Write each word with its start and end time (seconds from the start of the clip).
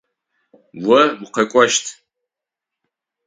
О 0.99 1.01
укъэкӏощт. 1.23 1.85